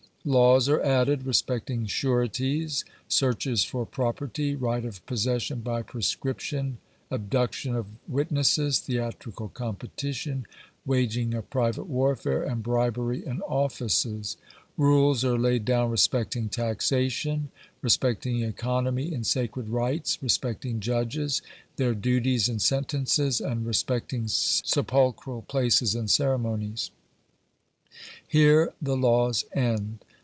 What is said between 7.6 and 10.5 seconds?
of witnesses, theatrical competition,